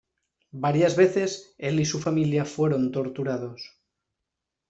Varias 0.55 0.95
veces 0.95 1.53
el 1.59 1.79
y 1.79 1.85
su 1.85 1.99
familia, 1.99 2.43
fueron 2.43 2.91
torturados. 2.91 3.79